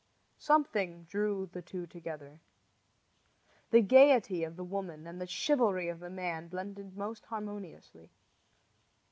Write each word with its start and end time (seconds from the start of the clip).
Something 0.39 1.03
drew 1.03 1.45
the 1.53 1.61
two 1.61 1.85
together. 1.85 2.39
The 3.69 3.81
gaiety 3.83 4.43
of 4.43 4.55
the 4.55 4.63
woman 4.63 5.05
and 5.05 5.21
the 5.21 5.27
chivalry 5.27 5.89
of 5.89 5.99
the 5.99 6.09
man 6.09 6.47
blended 6.47 6.97
most 6.97 7.25
harmoniously. 7.27 8.09